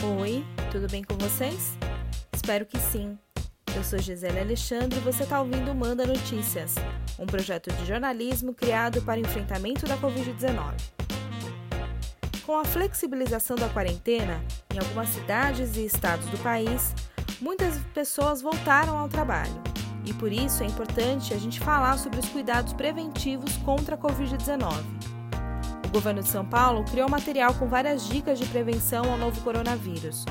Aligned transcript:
Oi, 0.00 0.44
tudo 0.70 0.88
bem 0.88 1.02
com 1.02 1.14
vocês? 1.18 1.76
Espero 2.32 2.64
que 2.64 2.78
sim. 2.78 3.18
Eu 3.74 3.82
sou 3.82 3.98
Gisele 3.98 4.38
Alexandre 4.38 4.96
e 4.96 5.02
você 5.02 5.24
está 5.24 5.40
ouvindo 5.40 5.74
Manda 5.74 6.06
Notícias, 6.06 6.76
um 7.18 7.26
projeto 7.26 7.72
de 7.72 7.84
jornalismo 7.84 8.54
criado 8.54 9.02
para 9.02 9.18
enfrentamento 9.18 9.86
da 9.86 9.96
Covid-19. 9.98 10.74
Com 12.46 12.60
a 12.60 12.64
flexibilização 12.64 13.56
da 13.56 13.68
quarentena, 13.68 14.40
em 14.72 14.78
algumas 14.78 15.08
cidades 15.08 15.76
e 15.76 15.84
estados 15.84 16.26
do 16.26 16.38
país, 16.38 16.94
muitas 17.40 17.76
pessoas 17.92 18.40
voltaram 18.40 18.96
ao 18.96 19.08
trabalho. 19.08 19.60
E 20.06 20.14
por 20.14 20.32
isso 20.32 20.62
é 20.62 20.66
importante 20.66 21.34
a 21.34 21.38
gente 21.38 21.58
falar 21.58 21.98
sobre 21.98 22.20
os 22.20 22.28
cuidados 22.28 22.72
preventivos 22.72 23.56
contra 23.58 23.96
a 23.96 23.98
Covid-19. 23.98 24.97
O 25.88 25.90
governo 25.90 26.22
de 26.22 26.28
São 26.28 26.44
Paulo 26.44 26.84
criou 26.84 27.08
material 27.08 27.54
com 27.54 27.66
várias 27.66 28.06
dicas 28.06 28.38
de 28.38 28.44
prevenção 28.44 29.10
ao 29.10 29.16
novo 29.16 29.40
coronavírus. 29.40 30.26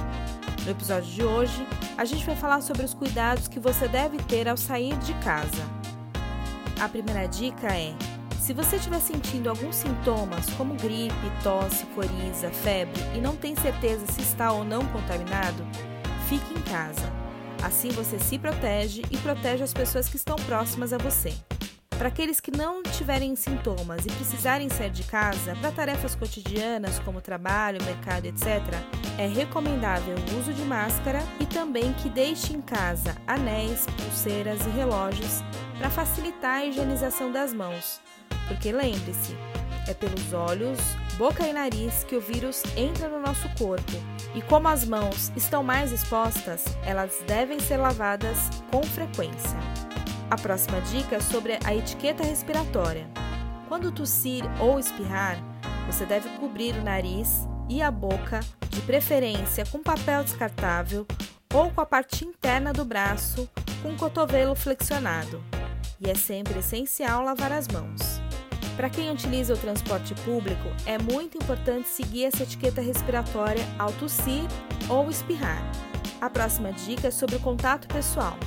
No 0.63 0.69
episódio 0.69 1.11
de 1.11 1.23
hoje, 1.23 1.67
a 1.97 2.05
gente 2.05 2.23
vai 2.23 2.35
falar 2.35 2.61
sobre 2.61 2.85
os 2.85 2.93
cuidados 2.93 3.47
que 3.47 3.59
você 3.59 3.87
deve 3.87 4.17
ter 4.19 4.47
ao 4.47 4.55
sair 4.55 4.95
de 4.99 5.15
casa. 5.15 5.63
A 6.79 6.87
primeira 6.87 7.27
dica 7.27 7.75
é: 7.75 7.95
se 8.39 8.53
você 8.53 8.75
estiver 8.75 8.99
sentindo 8.99 9.49
alguns 9.49 9.75
sintomas, 9.77 10.47
como 10.51 10.75
gripe, 10.75 11.15
tosse, 11.41 11.87
coriza, 11.87 12.51
febre, 12.51 13.01
e 13.15 13.19
não 13.19 13.35
tem 13.35 13.55
certeza 13.55 14.05
se 14.11 14.21
está 14.21 14.51
ou 14.51 14.63
não 14.63 14.85
contaminado, 14.85 15.65
fique 16.29 16.53
em 16.53 16.61
casa. 16.61 17.11
Assim 17.63 17.89
você 17.89 18.19
se 18.19 18.37
protege 18.37 19.01
e 19.09 19.17
protege 19.17 19.63
as 19.63 19.73
pessoas 19.73 20.07
que 20.07 20.17
estão 20.17 20.35
próximas 20.35 20.93
a 20.93 20.99
você. 20.99 21.33
Para 21.97 22.09
aqueles 22.09 22.39
que 22.39 22.51
não 22.51 22.83
tiverem 22.83 23.35
sintomas 23.35 24.05
e 24.05 24.09
precisarem 24.09 24.69
sair 24.69 24.91
de 24.91 25.03
casa 25.03 25.55
para 25.55 25.71
tarefas 25.71 26.13
cotidianas 26.13 26.99
como 26.99 27.19
trabalho, 27.21 27.83
mercado, 27.83 28.25
etc., 28.25 28.61
é 29.17 29.25
recomendável 29.25 30.15
o 30.15 30.39
uso 30.39 30.53
de 30.53 30.61
máscara 30.61 31.23
e 31.39 31.45
também 31.47 31.91
que 31.93 32.07
deixe 32.07 32.53
em 32.53 32.61
casa 32.61 33.15
anéis, 33.25 33.87
pulseiras 33.97 34.63
e 34.67 34.69
relógios 34.69 35.41
para 35.79 35.89
facilitar 35.89 36.59
a 36.59 36.65
higienização 36.65 37.31
das 37.31 37.51
mãos. 37.51 37.99
Porque 38.47 38.71
lembre-se, 38.71 39.35
é 39.87 39.93
pelos 39.95 40.33
olhos, 40.33 40.79
boca 41.17 41.47
e 41.47 41.53
nariz 41.53 42.03
que 42.03 42.15
o 42.15 42.21
vírus 42.21 42.61
entra 42.75 43.09
no 43.09 43.19
nosso 43.19 43.49
corpo. 43.57 43.93
E 44.35 44.41
como 44.43 44.67
as 44.67 44.85
mãos 44.85 45.31
estão 45.35 45.63
mais 45.63 45.91
expostas, 45.91 46.63
elas 46.85 47.23
devem 47.25 47.59
ser 47.59 47.77
lavadas 47.77 48.37
com 48.71 48.83
frequência. 48.83 49.57
A 50.29 50.35
próxima 50.35 50.81
dica 50.81 51.15
é 51.15 51.19
sobre 51.21 51.57
a 51.63 51.73
etiqueta 51.73 52.21
respiratória. 52.21 53.07
Quando 53.69 53.93
tossir 53.93 54.43
ou 54.59 54.77
espirrar, 54.77 55.37
você 55.85 56.05
deve 56.05 56.27
cobrir 56.37 56.75
o 56.75 56.83
nariz 56.83 57.47
e 57.69 57.81
a 57.81 57.89
boca, 57.89 58.41
de 58.69 58.81
preferência 58.81 59.65
com 59.65 59.81
papel 59.81 60.23
descartável 60.23 61.07
ou 61.53 61.71
com 61.71 61.79
a 61.79 61.85
parte 61.85 62.25
interna 62.25 62.73
do 62.73 62.83
braço 62.83 63.49
com 63.81 63.93
o 63.93 63.95
cotovelo 63.95 64.53
flexionado. 64.53 65.41
E 65.99 66.09
é 66.09 66.15
sempre 66.15 66.59
essencial 66.59 67.23
lavar 67.23 67.53
as 67.53 67.67
mãos. 67.69 68.21
Para 68.75 68.89
quem 68.89 69.09
utiliza 69.09 69.53
o 69.53 69.57
transporte 69.57 70.13
público, 70.13 70.67
é 70.85 70.97
muito 70.97 71.37
importante 71.37 71.87
seguir 71.87 72.25
essa 72.25 72.43
etiqueta 72.43 72.81
respiratória 72.81 73.65
ao 73.79 73.91
tossir 73.93 74.43
ou 74.89 75.09
espirrar. 75.09 75.63
A 76.19 76.29
próxima 76.29 76.71
dica 76.73 77.07
é 77.07 77.11
sobre 77.11 77.37
o 77.37 77.39
contato 77.39 77.87
pessoal. 77.87 78.37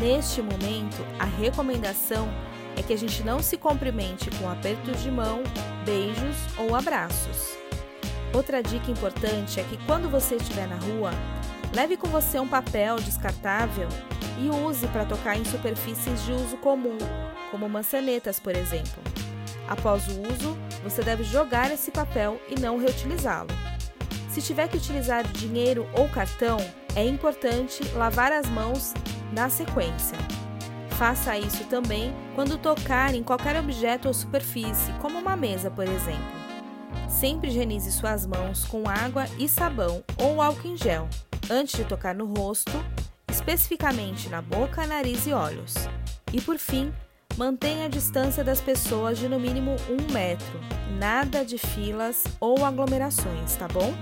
Neste 0.00 0.40
momento, 0.40 1.04
a 1.18 1.24
recomendação 1.24 2.28
é 2.76 2.82
que 2.82 2.92
a 2.92 2.98
gente 2.98 3.22
não 3.22 3.42
se 3.42 3.56
cumprimente 3.56 4.30
com 4.38 4.48
apertos 4.48 5.02
de 5.02 5.10
mão, 5.10 5.42
beijos 5.84 6.36
ou 6.56 6.74
abraços. 6.74 7.56
Outra 8.32 8.62
dica 8.62 8.90
importante 8.90 9.60
é 9.60 9.62
que 9.64 9.76
quando 9.84 10.08
você 10.08 10.36
estiver 10.36 10.66
na 10.66 10.76
rua, 10.76 11.10
leve 11.74 11.96
com 11.96 12.08
você 12.08 12.38
um 12.38 12.48
papel 12.48 12.96
descartável 12.96 13.88
e 14.38 14.48
use 14.48 14.86
para 14.88 15.04
tocar 15.04 15.36
em 15.36 15.44
superfícies 15.44 16.24
de 16.24 16.32
uso 16.32 16.56
comum, 16.56 16.96
como 17.50 17.68
maçanetas, 17.68 18.40
por 18.40 18.56
exemplo. 18.56 19.02
Após 19.68 20.08
o 20.08 20.22
uso, 20.22 20.56
você 20.82 21.02
deve 21.02 21.22
jogar 21.22 21.70
esse 21.70 21.90
papel 21.90 22.40
e 22.48 22.58
não 22.58 22.78
reutilizá-lo. 22.78 23.50
Se 24.30 24.40
tiver 24.40 24.68
que 24.68 24.78
utilizar 24.78 25.26
dinheiro 25.28 25.86
ou 25.94 26.08
cartão, 26.08 26.56
é 26.96 27.06
importante 27.06 27.84
lavar 27.94 28.32
as 28.32 28.48
mãos 28.48 28.94
na 29.32 29.48
sequência. 29.48 30.18
Faça 30.90 31.36
isso 31.38 31.64
também 31.64 32.14
quando 32.34 32.58
tocar 32.58 33.14
em 33.14 33.22
qualquer 33.22 33.56
objeto 33.58 34.06
ou 34.06 34.14
superfície, 34.14 34.92
como 35.00 35.18
uma 35.18 35.36
mesa, 35.36 35.70
por 35.70 35.86
exemplo. 35.86 36.42
Sempre 37.08 37.48
higienize 37.48 37.90
suas 37.90 38.26
mãos 38.26 38.64
com 38.64 38.88
água 38.88 39.26
e 39.38 39.48
sabão 39.48 40.04
ou 40.16 40.40
álcool 40.40 40.68
em 40.68 40.76
gel, 40.76 41.08
antes 41.50 41.76
de 41.76 41.84
tocar 41.84 42.14
no 42.14 42.26
rosto, 42.26 42.72
especificamente 43.30 44.28
na 44.28 44.42
boca, 44.42 44.86
nariz 44.86 45.26
e 45.26 45.32
olhos. 45.32 45.74
E 46.32 46.40
por 46.40 46.58
fim, 46.58 46.92
mantenha 47.36 47.86
a 47.86 47.88
distância 47.88 48.44
das 48.44 48.60
pessoas 48.60 49.18
de 49.18 49.28
no 49.28 49.40
mínimo 49.40 49.74
um 49.88 50.12
metro. 50.12 50.60
Nada 50.98 51.44
de 51.44 51.58
filas 51.58 52.24
ou 52.38 52.64
aglomerações, 52.64 53.56
tá 53.56 53.66
bom? 53.66 53.92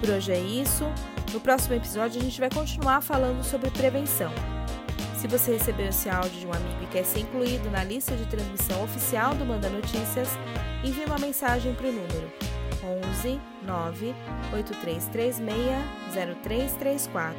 Por 0.00 0.10
hoje 0.10 0.32
é 0.32 0.40
isso. 0.40 0.84
No 1.32 1.40
próximo 1.40 1.74
episódio, 1.74 2.20
a 2.20 2.24
gente 2.24 2.38
vai 2.38 2.50
continuar 2.50 3.00
falando 3.00 3.42
sobre 3.42 3.70
prevenção. 3.70 4.30
Se 5.16 5.26
você 5.26 5.52
recebeu 5.52 5.86
esse 5.86 6.10
áudio 6.10 6.40
de 6.40 6.46
um 6.46 6.52
amigo 6.52 6.82
e 6.82 6.86
quer 6.88 7.04
ser 7.04 7.20
incluído 7.20 7.70
na 7.70 7.82
lista 7.82 8.14
de 8.14 8.26
transmissão 8.26 8.84
oficial 8.84 9.34
do 9.34 9.44
Manda 9.46 9.70
Notícias, 9.70 10.28
envie 10.84 11.06
uma 11.06 11.18
mensagem 11.18 11.74
para 11.74 11.86
o 11.86 11.92
número 11.92 12.30
11 13.16 13.40
9 13.64 14.14
8336 14.52 15.46
0334. 16.12 17.38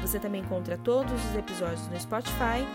Você 0.00 0.18
também 0.18 0.40
encontra 0.40 0.78
todos 0.78 1.12
os 1.12 1.36
episódios 1.36 1.86
no 1.88 2.00
Spotify, 2.00 2.66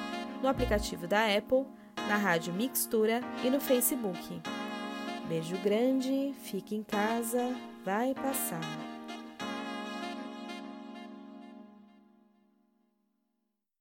no 0.44 0.47
aplicativo 0.47 1.08
da 1.08 1.26
Apple, 1.26 1.66
na 2.08 2.16
rádio 2.16 2.53
Mixtura 2.53 3.22
e 3.44 3.50
no 3.50 3.59
Facebook. 3.59 4.42
Beijo 5.28 5.58
grande, 5.58 6.34
fique 6.44 6.76
em 6.76 6.84
casa, 6.84 7.56
vai 7.84 8.14
passar. 8.14 8.97